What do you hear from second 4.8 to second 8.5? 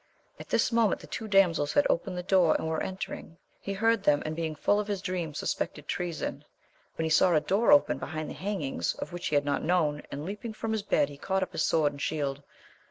his dream suspected treason, when he saw a door open behind the